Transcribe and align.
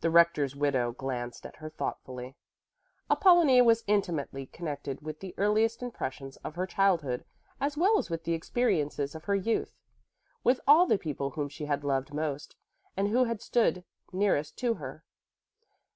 The 0.00 0.10
rector's 0.10 0.56
widow 0.56 0.90
glanced 0.90 1.46
after 1.46 1.60
her 1.60 1.70
thoughtfully. 1.70 2.34
Apollonie 3.08 3.62
was 3.62 3.84
intimately 3.86 4.46
connected 4.46 5.02
with 5.02 5.20
the 5.20 5.36
earliest 5.38 5.84
impressions 5.84 6.36
of 6.38 6.56
her 6.56 6.66
childhood, 6.66 7.24
as 7.60 7.76
well 7.76 7.96
as 7.96 8.10
with 8.10 8.24
the 8.24 8.32
experiences 8.32 9.14
of 9.14 9.26
her 9.26 9.36
youth, 9.36 9.76
with 10.42 10.60
all 10.66 10.84
the 10.84 10.98
people 10.98 11.30
whom 11.30 11.48
she 11.48 11.66
had 11.66 11.84
loved 11.84 12.12
most 12.12 12.56
and 12.96 13.06
who 13.10 13.22
had 13.22 13.40
stood 13.40 13.84
nearest 14.12 14.58
to 14.58 14.74
her. 14.74 15.04